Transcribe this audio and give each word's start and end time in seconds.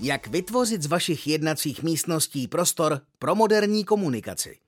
Jak 0.00 0.26
vytvořit 0.26 0.82
z 0.82 0.86
vašich 0.86 1.26
jednacích 1.26 1.82
místností 1.82 2.48
prostor 2.48 3.00
pro 3.18 3.34
moderní 3.34 3.84
komunikaci? 3.84 4.58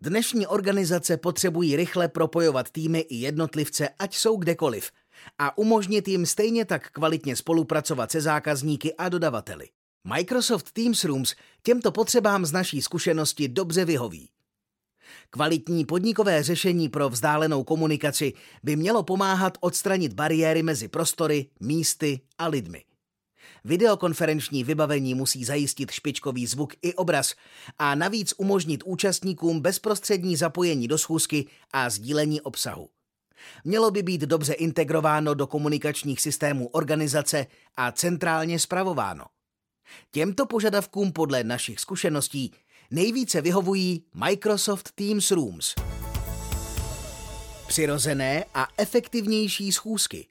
Dnešní 0.00 0.46
organizace 0.46 1.16
potřebují 1.16 1.76
rychle 1.76 2.08
propojovat 2.08 2.70
týmy 2.70 2.98
i 2.98 3.16
jednotlivce, 3.16 3.88
ať 3.88 4.16
jsou 4.16 4.36
kdekoliv, 4.36 4.90
a 5.38 5.58
umožnit 5.58 6.08
jim 6.08 6.26
stejně 6.26 6.64
tak 6.64 6.90
kvalitně 6.90 7.36
spolupracovat 7.36 8.10
se 8.10 8.20
zákazníky 8.20 8.94
a 8.94 9.08
dodavateli. 9.08 9.68
Microsoft 10.14 10.72
Teams 10.72 11.04
Rooms 11.04 11.34
těmto 11.62 11.92
potřebám 11.92 12.46
z 12.46 12.52
naší 12.52 12.82
zkušenosti 12.82 13.48
dobře 13.48 13.84
vyhoví. 13.84 14.28
Kvalitní 15.30 15.84
podnikové 15.84 16.42
řešení 16.42 16.88
pro 16.88 17.08
vzdálenou 17.08 17.64
komunikaci 17.64 18.32
by 18.62 18.76
mělo 18.76 19.02
pomáhat 19.02 19.58
odstranit 19.60 20.12
bariéry 20.12 20.62
mezi 20.62 20.88
prostory, 20.88 21.46
místy 21.60 22.20
a 22.38 22.48
lidmi. 22.48 22.84
Videokonferenční 23.64 24.64
vybavení 24.64 25.14
musí 25.14 25.44
zajistit 25.44 25.90
špičkový 25.90 26.46
zvuk 26.46 26.74
i 26.82 26.94
obraz 26.94 27.34
a 27.78 27.94
navíc 27.94 28.34
umožnit 28.36 28.82
účastníkům 28.86 29.60
bezprostřední 29.60 30.36
zapojení 30.36 30.88
do 30.88 30.98
schůzky 30.98 31.46
a 31.72 31.90
sdílení 31.90 32.40
obsahu. 32.40 32.88
Mělo 33.64 33.90
by 33.90 34.02
být 34.02 34.20
dobře 34.20 34.52
integrováno 34.52 35.34
do 35.34 35.46
komunikačních 35.46 36.20
systémů 36.20 36.68
organizace 36.68 37.46
a 37.76 37.92
centrálně 37.92 38.58
spravováno. 38.58 39.24
Těmto 40.10 40.46
požadavkům 40.46 41.12
podle 41.12 41.44
našich 41.44 41.80
zkušeností 41.80 42.52
nejvíce 42.90 43.40
vyhovují 43.40 44.04
Microsoft 44.14 44.92
Teams 44.94 45.30
Rooms. 45.30 45.74
Přirozené 47.66 48.44
a 48.54 48.68
efektivnější 48.78 49.72
schůzky. 49.72 50.26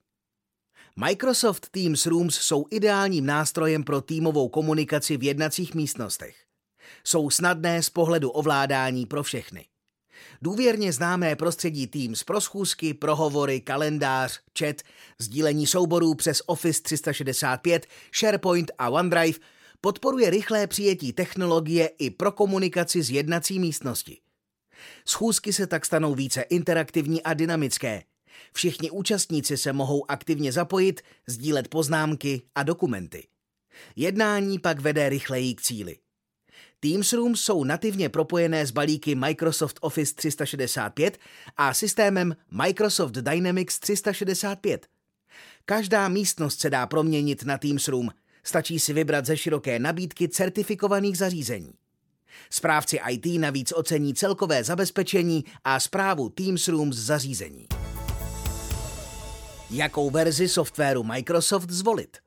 Microsoft 1.02 1.70
Teams 1.72 2.06
Rooms 2.06 2.36
jsou 2.36 2.66
ideálním 2.72 3.26
nástrojem 3.26 3.84
pro 3.84 4.02
týmovou 4.02 4.50
komunikaci 4.50 5.18
v 5.18 5.24
jednacích 5.24 5.76
místnostech. 5.76 6.36
Jsou 7.04 7.30
snadné 7.30 7.84
z 7.84 7.90
pohledu 7.90 8.30
ovládání 8.30 9.06
pro 9.06 9.24
všechny. 9.24 9.66
Důvěrně 10.42 10.94
známé 10.94 11.36
prostředí 11.36 11.88
Teams 11.88 12.24
pro 12.24 12.42
schůzky, 12.42 12.94
prohovory, 12.94 13.62
kalendář, 13.62 14.40
chat, 14.60 14.76
sdílení 15.20 15.68
souborů 15.68 16.16
přes 16.16 16.42
Office 16.46 16.82
365, 16.82 17.88
SharePoint 18.16 18.72
a 18.78 18.90
OneDrive 18.90 19.40
podporuje 19.82 20.30
rychlé 20.30 20.68
přijetí 20.68 21.14
technologie 21.14 21.88
i 21.88 22.10
pro 22.10 22.32
komunikaci 22.32 23.04
z 23.04 23.12
jednací 23.12 23.60
místnosti. 23.60 24.22
Schůzky 25.06 25.54
se 25.54 25.68
tak 25.68 25.86
stanou 25.86 26.16
více 26.16 26.42
interaktivní 26.42 27.24
a 27.24 27.34
dynamické. 27.34 28.04
Všichni 28.54 28.92
účastníci 28.92 29.58
se 29.58 29.74
mohou 29.74 30.12
aktivně 30.12 30.52
zapojit, 30.52 31.02
sdílet 31.28 31.68
poznámky 31.68 32.42
a 32.56 32.64
dokumenty. 32.64 33.28
Jednání 33.96 34.60
pak 34.60 34.80
vede 34.80 35.10
rychleji 35.10 35.56
k 35.56 35.62
cíli. 35.62 35.98
Teams 36.80 37.14
Rooms 37.14 37.42
jsou 37.42 37.64
nativně 37.64 38.10
propojené 38.10 38.66
s 38.66 38.72
balíky 38.72 39.16
Microsoft 39.16 39.78
Office 39.82 40.16
365 40.16 41.18
a 41.58 41.74
systémem 41.74 42.36
Microsoft 42.52 43.12
Dynamics 43.12 43.80
365. 43.80 44.88
Každá 45.66 46.08
místnost 46.08 46.60
se 46.60 46.70
dá 46.70 46.88
proměnit 46.88 47.44
na 47.44 47.58
Teams 47.58 47.88
Room. 47.88 48.10
Stačí 48.44 48.80
si 48.80 48.94
vybrat 48.94 49.26
ze 49.26 49.38
široké 49.38 49.80
nabídky 49.80 50.30
certifikovaných 50.30 51.18
zařízení. 51.18 51.74
Správci 52.50 53.00
IT 53.10 53.26
navíc 53.40 53.74
ocení 53.76 54.14
celkové 54.14 54.64
zabezpečení 54.64 55.46
a 55.64 55.80
zprávu 55.80 56.30
Teams 56.30 56.68
Rooms 56.68 56.96
zařízení. 56.96 57.79
Jakou 59.72 60.10
verzi 60.10 60.48
softwaru 60.48 61.04
Microsoft 61.04 61.70
zvolit? 61.70 62.18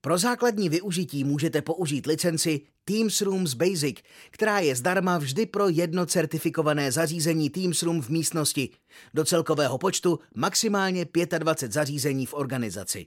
Pro 0.00 0.18
základní 0.18 0.68
využití 0.68 1.24
můžete 1.24 1.62
použít 1.62 2.06
licenci 2.06 2.60
Teams 2.84 3.20
Rooms 3.20 3.54
Basic, 3.54 3.96
která 4.30 4.58
je 4.58 4.76
zdarma 4.76 5.18
vždy 5.18 5.46
pro 5.46 5.68
jedno 5.68 6.06
certifikované 6.06 6.92
zařízení 6.92 7.50
Teams 7.50 7.82
Room 7.82 8.02
v 8.02 8.08
místnosti, 8.08 8.70
do 9.14 9.24
celkového 9.24 9.78
počtu 9.78 10.18
maximálně 10.34 11.06
25 11.38 11.72
zařízení 11.72 12.26
v 12.26 12.34
organizaci. 12.34 13.06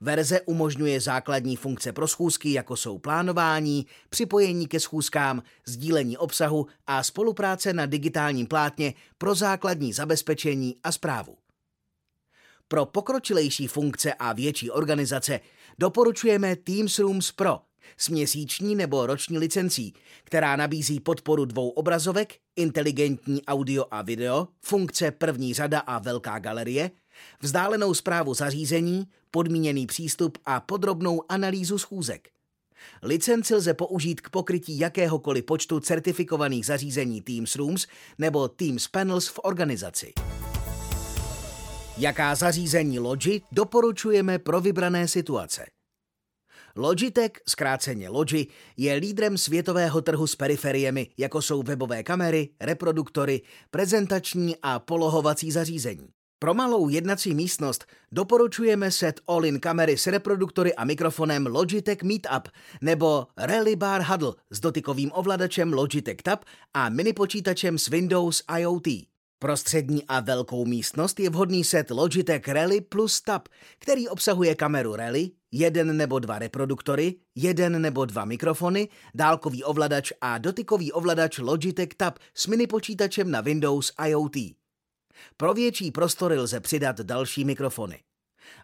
Verze 0.00 0.40
umožňuje 0.40 1.00
základní 1.00 1.56
funkce 1.56 1.92
pro 1.92 2.08
schůzky, 2.08 2.52
jako 2.52 2.76
jsou 2.76 2.98
plánování, 2.98 3.86
připojení 4.08 4.66
ke 4.66 4.80
schůzkám, 4.80 5.42
sdílení 5.66 6.16
obsahu 6.16 6.66
a 6.86 7.02
spolupráce 7.02 7.72
na 7.72 7.86
digitálním 7.86 8.46
plátně 8.46 8.94
pro 9.18 9.34
základní 9.34 9.92
zabezpečení 9.92 10.76
a 10.82 10.92
zprávu. 10.92 11.43
Pro 12.68 12.86
pokročilejší 12.86 13.66
funkce 13.66 14.14
a 14.14 14.32
větší 14.32 14.70
organizace 14.70 15.40
doporučujeme 15.78 16.56
Teams 16.56 16.98
Rooms 16.98 17.32
Pro 17.32 17.58
s 17.96 18.08
měsíční 18.08 18.74
nebo 18.74 19.06
roční 19.06 19.38
licencí, 19.38 19.94
která 20.24 20.56
nabízí 20.56 21.00
podporu 21.00 21.44
dvou 21.44 21.68
obrazovek, 21.68 22.34
inteligentní 22.56 23.44
audio 23.44 23.84
a 23.90 24.02
video, 24.02 24.48
funkce 24.60 25.10
první 25.10 25.54
řada 25.54 25.78
a 25.78 25.98
velká 25.98 26.38
galerie, 26.38 26.90
vzdálenou 27.40 27.94
zprávu 27.94 28.34
zařízení, 28.34 29.08
podmíněný 29.30 29.86
přístup 29.86 30.38
a 30.46 30.60
podrobnou 30.60 31.22
analýzu 31.28 31.78
schůzek. 31.78 32.28
Licenci 33.02 33.54
lze 33.54 33.74
použít 33.74 34.20
k 34.20 34.30
pokrytí 34.30 34.78
jakéhokoliv 34.78 35.44
počtu 35.44 35.80
certifikovaných 35.80 36.66
zařízení 36.66 37.20
Teams 37.20 37.56
Rooms 37.56 37.86
nebo 38.18 38.48
Teams 38.48 38.88
Panels 38.88 39.28
v 39.28 39.40
organizaci. 39.42 40.12
Jaká 41.98 42.34
zařízení 42.34 42.98
Logi 42.98 43.42
doporučujeme 43.52 44.38
pro 44.38 44.60
vybrané 44.60 45.08
situace? 45.08 45.66
Logitech, 46.76 47.30
zkráceně 47.48 48.08
Logi, 48.08 48.46
je 48.76 48.94
lídrem 48.94 49.38
světového 49.38 50.02
trhu 50.02 50.26
s 50.26 50.36
periferiemi, 50.36 51.10
jako 51.18 51.42
jsou 51.42 51.62
webové 51.62 52.02
kamery, 52.02 52.48
reproduktory, 52.60 53.42
prezentační 53.70 54.56
a 54.62 54.78
polohovací 54.78 55.50
zařízení. 55.50 56.08
Pro 56.38 56.54
malou 56.54 56.88
jednací 56.88 57.34
místnost 57.34 57.84
doporučujeme 58.12 58.90
set 58.90 59.20
all-in 59.26 59.60
kamery 59.60 59.98
s 59.98 60.06
reproduktory 60.06 60.74
a 60.74 60.84
mikrofonem 60.84 61.46
Logitech 61.46 62.02
Meetup 62.02 62.48
nebo 62.80 63.26
Rally 63.36 63.76
Bar 63.76 64.02
Huddle 64.02 64.34
s 64.50 64.60
dotykovým 64.60 65.10
ovladačem 65.14 65.72
Logitech 65.72 66.22
Tab 66.22 66.44
a 66.74 66.88
mini 66.88 67.12
počítačem 67.12 67.78
s 67.78 67.88
Windows 67.88 68.42
IoT. 68.58 69.13
Pro 69.44 69.56
střední 69.56 70.04
a 70.08 70.20
velkou 70.20 70.64
místnost 70.64 71.20
je 71.20 71.30
vhodný 71.30 71.64
set 71.64 71.90
Logitech 71.90 72.48
Rally 72.48 72.80
plus 72.80 73.20
Tab, 73.20 73.48
který 73.78 74.08
obsahuje 74.08 74.54
kameru 74.54 74.96
Rally, 74.96 75.30
jeden 75.52 75.96
nebo 75.96 76.18
dva 76.18 76.38
reproduktory, 76.38 77.14
jeden 77.34 77.82
nebo 77.82 78.04
dva 78.04 78.24
mikrofony, 78.24 78.88
dálkový 79.14 79.64
ovladač 79.64 80.12
a 80.20 80.38
dotykový 80.38 80.92
ovladač 80.92 81.38
Logitech 81.38 81.88
Tab 81.96 82.18
s 82.34 82.46
mini 82.46 82.66
počítačem 82.66 83.30
na 83.30 83.40
Windows 83.40 83.92
IoT. 84.06 84.36
Pro 85.36 85.54
větší 85.54 85.90
prostory 85.90 86.38
lze 86.38 86.60
přidat 86.60 87.00
další 87.00 87.44
mikrofony. 87.44 87.98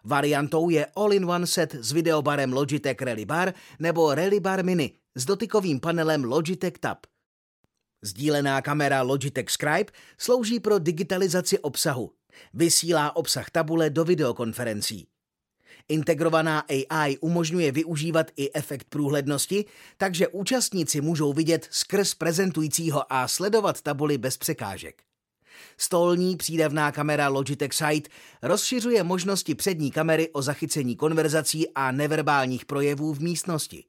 Variantou 0.03 0.69
je 0.69 0.85
all-in-one 0.95 1.47
set 1.47 1.75
s 1.75 1.91
videobarem 1.91 2.53
Logitech 2.53 3.01
Rally 3.01 3.25
Bar 3.25 3.53
nebo 3.79 4.15
Rally 4.15 4.39
Bar 4.39 4.63
Mini 4.63 4.91
s 5.15 5.25
dotykovým 5.25 5.79
panelem 5.79 6.23
Logitech 6.23 6.77
Tab. 6.79 6.97
Sdílená 8.03 8.61
kamera 8.61 9.01
Logitech 9.01 9.49
Scribe 9.49 9.91
slouží 10.17 10.59
pro 10.59 10.79
digitalizaci 10.79 11.59
obsahu. 11.59 12.11
Vysílá 12.53 13.15
obsah 13.15 13.49
tabule 13.49 13.89
do 13.89 14.05
videokonferencí. 14.05 15.07
Integrovaná 15.89 16.59
AI 16.69 17.17
umožňuje 17.17 17.71
využívat 17.71 18.31
i 18.37 18.51
efekt 18.53 18.87
průhlednosti, 18.89 19.65
takže 19.97 20.27
účastníci 20.27 21.01
můžou 21.01 21.33
vidět 21.33 21.67
skrz 21.71 22.13
prezentujícího 22.13 23.13
a 23.13 23.27
sledovat 23.27 23.81
tabuli 23.81 24.17
bez 24.17 24.37
překážek. 24.37 25.03
Stolní 25.77 26.37
přídavná 26.37 26.91
kamera 26.91 27.27
Logitech 27.27 27.73
Sight 27.73 28.09
rozšiřuje 28.41 29.03
možnosti 29.03 29.55
přední 29.55 29.91
kamery 29.91 30.29
o 30.29 30.41
zachycení 30.41 30.95
konverzací 30.95 31.69
a 31.75 31.91
neverbálních 31.91 32.65
projevů 32.65 33.13
v 33.13 33.19
místnosti. 33.19 33.83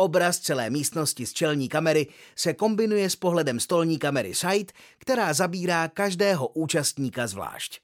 Obraz 0.00 0.38
celé 0.38 0.70
místnosti 0.70 1.26
z 1.26 1.32
čelní 1.32 1.68
kamery 1.68 2.06
se 2.36 2.54
kombinuje 2.54 3.10
s 3.10 3.16
pohledem 3.16 3.60
stolní 3.60 3.98
kamery 3.98 4.34
Sight, 4.34 4.72
která 4.98 5.32
zabírá 5.32 5.88
každého 5.88 6.48
účastníka 6.48 7.26
zvlášť. 7.26 7.80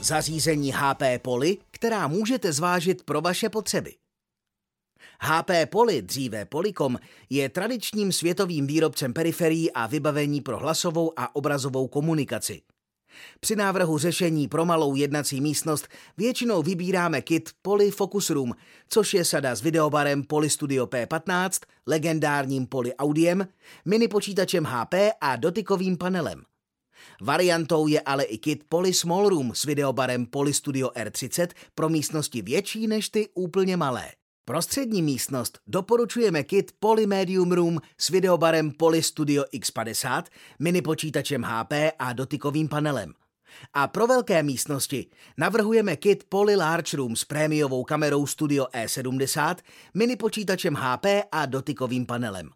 Zařízení 0.00 0.72
HP 0.76 1.02
Poly, 1.22 1.58
která 1.70 2.08
můžete 2.08 2.52
zvážit 2.52 3.02
pro 3.02 3.20
vaše 3.20 3.48
potřeby. 3.48 3.94
HP 5.20 5.50
Poly, 5.70 6.02
dříve 6.02 6.44
Polycom, 6.44 6.98
je 7.30 7.48
tradičním 7.48 8.12
světovým 8.12 8.66
výrobcem 8.66 9.12
periferií 9.12 9.72
a 9.72 9.86
vybavení 9.86 10.40
pro 10.40 10.58
hlasovou 10.58 11.12
a 11.16 11.36
obrazovou 11.36 11.88
komunikaci. 11.88 12.62
Při 13.40 13.56
návrhu 13.56 13.98
řešení 13.98 14.48
pro 14.48 14.64
malou 14.64 14.94
jednací 14.94 15.40
místnost 15.40 15.88
většinou 16.16 16.62
vybíráme 16.62 17.22
kit 17.22 17.50
Poly 17.62 17.90
Focus 17.90 18.30
Room, 18.30 18.52
což 18.88 19.14
je 19.14 19.24
sada 19.24 19.54
s 19.54 19.60
videobarem 19.60 20.22
Poly 20.22 20.50
Studio 20.50 20.86
P15, 20.86 21.50
legendárním 21.86 22.66
Poly 22.66 22.94
Audiem, 22.94 23.48
mini 23.84 24.08
počítačem 24.08 24.64
HP 24.64 24.94
a 25.20 25.36
dotykovým 25.36 25.96
panelem. 25.96 26.42
Variantou 27.20 27.86
je 27.86 28.00
ale 28.00 28.24
i 28.24 28.38
kit 28.38 28.64
Poly 28.68 28.94
Small 28.94 29.28
Room 29.28 29.52
s 29.54 29.64
videobarem 29.64 30.26
Poly 30.26 30.52
Studio 30.52 30.88
R30 30.88 31.48
pro 31.74 31.88
místnosti 31.88 32.42
větší 32.42 32.86
než 32.86 33.08
ty 33.08 33.28
úplně 33.34 33.76
malé. 33.76 34.08
Pro 34.44 34.62
střední 34.62 35.02
místnost 35.02 35.58
doporučujeme 35.66 36.42
kit 36.42 36.72
Poly 36.80 37.06
Medium 37.06 37.52
Room 37.52 37.80
s 37.98 38.08
videobarem 38.08 38.70
Poly 38.70 39.02
Studio 39.02 39.44
X50, 39.54 40.22
mini 40.58 40.82
počítačem 40.82 41.42
HP 41.42 41.72
a 41.98 42.12
dotykovým 42.12 42.68
panelem. 42.68 43.12
A 43.74 43.88
pro 43.88 44.06
velké 44.06 44.42
místnosti 44.42 45.06
navrhujeme 45.36 45.96
kit 45.96 46.24
Poly 46.28 46.56
Large 46.56 46.96
Room 46.96 47.16
s 47.16 47.24
prémiovou 47.24 47.84
kamerou 47.84 48.26
Studio 48.26 48.64
E70, 48.64 49.56
mini 49.94 50.16
počítačem 50.16 50.74
HP 50.74 51.06
a 51.32 51.46
dotykovým 51.46 52.06
panelem. 52.06 52.50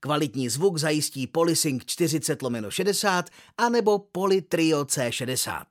Kvalitní 0.00 0.48
zvuk 0.48 0.78
zajistí 0.78 1.26
Polysync 1.26 1.82
40 1.86 2.38
60 2.68 3.30
a 3.58 3.68
nebo 3.68 3.98
Poly 3.98 4.42
Trio 4.42 4.82
C60. 4.82 5.64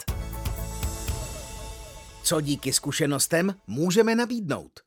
Co 2.23 2.41
díky 2.41 2.73
zkušenostem 2.73 3.55
můžeme 3.67 4.15
nabídnout? 4.15 4.86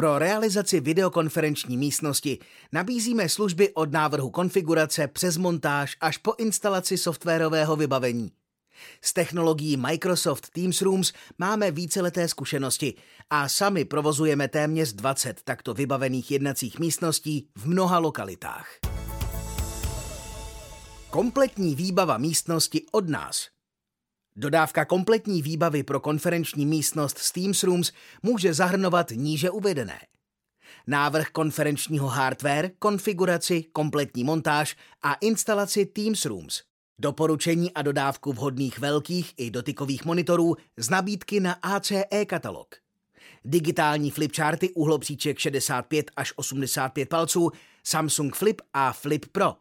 Pro 0.00 0.18
realizaci 0.18 0.80
videokonferenční 0.80 1.76
místnosti 1.76 2.38
nabízíme 2.72 3.28
služby 3.28 3.70
od 3.74 3.92
návrhu 3.92 4.30
konfigurace 4.30 5.08
přes 5.08 5.36
montáž 5.36 5.96
až 6.00 6.16
po 6.16 6.34
instalaci 6.38 6.98
softwarového 6.98 7.76
vybavení. 7.76 8.32
S 9.02 9.12
technologií 9.12 9.76
Microsoft 9.76 10.50
Teams 10.50 10.82
Rooms 10.82 11.12
máme 11.38 11.70
víceleté 11.70 12.28
zkušenosti 12.28 12.94
a 13.30 13.48
sami 13.48 13.84
provozujeme 13.84 14.48
téměř 14.48 14.92
20 14.92 15.42
takto 15.44 15.74
vybavených 15.74 16.30
jednacích 16.30 16.78
místností 16.78 17.48
v 17.56 17.66
mnoha 17.66 17.98
lokalitách. 17.98 18.68
Kompletní 21.10 21.74
výbava 21.74 22.18
místnosti 22.18 22.82
od 22.92 23.08
nás. 23.08 23.59
Dodávka 24.36 24.84
kompletní 24.84 25.42
výbavy 25.42 25.82
pro 25.82 26.00
konferenční 26.00 26.66
místnost 26.66 27.18
s 27.18 27.32
Teams 27.32 27.62
Rooms 27.62 27.92
může 28.22 28.54
zahrnovat 28.54 29.10
níže 29.10 29.50
uvedené. 29.50 30.00
Návrh 30.86 31.28
konferenčního 31.28 32.08
hardware, 32.08 32.70
konfiguraci, 32.78 33.62
kompletní 33.62 34.24
montáž 34.24 34.76
a 35.02 35.14
instalaci 35.14 35.86
Teams 35.86 36.24
Rooms– 36.24 36.62
Doporučení 37.02 37.74
a 37.74 37.82
dodávku 37.82 38.32
vhodných 38.32 38.78
velkých 38.78 39.34
i 39.36 39.50
dotykových 39.50 40.04
monitorů 40.04 40.56
z 40.76 40.90
nabídky 40.90 41.40
na 41.40 41.52
ACE 41.52 42.24
katalog. 42.26 42.74
Digitální 43.44 44.10
flipcharty 44.10 44.70
uhlopříček 44.70 45.38
65 45.38 46.10
až 46.16 46.32
85 46.36 47.08
palců, 47.08 47.50
Samsung 47.84 48.36
Flip 48.36 48.60
a 48.72 48.92
Flip 48.92 49.26
Pro. 49.32 49.56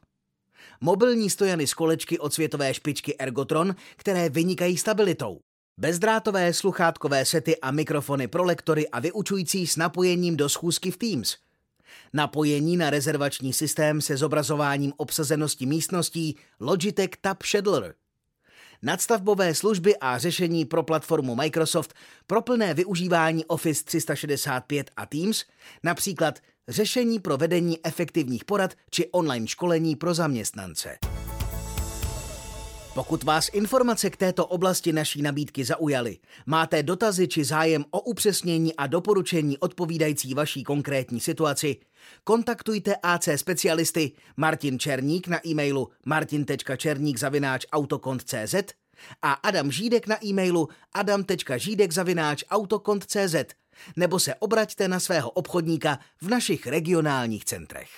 Mobilní 0.81 1.29
stojany 1.29 1.67
z 1.67 1.73
kolečky 1.73 2.19
od 2.19 2.33
světové 2.33 2.73
špičky 2.73 3.15
Ergotron, 3.19 3.75
které 3.95 4.29
vynikají 4.29 4.77
stabilitou. 4.77 5.39
Bezdrátové 5.77 6.53
sluchátkové 6.53 7.25
sety 7.25 7.57
a 7.59 7.71
mikrofony 7.71 8.27
pro 8.27 8.43
lektory 8.43 8.89
a 8.89 8.99
vyučující 8.99 9.67
s 9.67 9.75
napojením 9.75 10.37
do 10.37 10.49
schůzky 10.49 10.91
v 10.91 10.97
Teams– 10.97 11.37
Napojení 12.13 12.77
na 12.77 12.89
rezervační 12.89 13.53
systém 13.53 14.01
se 14.01 14.17
zobrazováním 14.17 14.93
obsazenosti 14.97 15.65
místností 15.65 16.37
Logitech 16.59 17.09
Tab 17.21 17.43
Scheduler. 17.43 17.95
Nadstavbové 18.81 19.55
služby 19.55 19.97
a 19.97 20.17
řešení 20.17 20.65
pro 20.65 20.83
platformu 20.83 21.35
Microsoft 21.35 21.93
pro 22.27 22.41
plné 22.41 22.73
využívání 22.73 23.45
Office 23.45 23.83
365 23.83 24.91
a 24.97 25.05
Teams, 25.05 25.45
například 25.83 26.39
řešení 26.69 27.19
pro 27.19 27.37
vedení 27.37 27.77
efektivních 27.83 28.45
porad 28.45 28.73
či 28.89 29.09
online 29.11 29.47
školení 29.47 29.95
pro 29.95 30.13
zaměstnance. 30.13 30.97
Pokud 32.93 33.23
vás 33.23 33.49
informace 33.53 34.09
k 34.09 34.17
této 34.17 34.45
oblasti 34.45 34.93
naší 34.93 35.21
nabídky 35.21 35.65
zaujaly, 35.65 36.17
máte 36.45 36.83
dotazy 36.83 37.27
či 37.27 37.43
zájem 37.43 37.85
o 37.91 38.01
upřesnění 38.01 38.75
a 38.75 38.87
doporučení 38.87 39.57
odpovídající 39.57 40.33
vaší 40.33 40.63
konkrétní 40.63 41.19
situaci, 41.19 41.77
kontaktujte 42.23 42.95
AC 43.03 43.29
specialisty 43.35 44.11
Martin 44.37 44.79
Černík 44.79 45.27
na 45.27 45.47
e-mailu 45.47 45.89
martin.černík.autokont.cz 46.05 48.55
a 49.21 49.33
Adam 49.33 49.71
Žídek 49.71 50.07
na 50.07 50.25
e-mailu 50.25 50.67
adam.žídek.autokont.cz 50.93 53.35
nebo 53.95 54.19
se 54.19 54.35
obraťte 54.35 54.87
na 54.87 54.99
svého 54.99 55.29
obchodníka 55.29 55.99
v 56.21 56.29
našich 56.29 56.67
regionálních 56.67 57.45
centrech. 57.45 57.89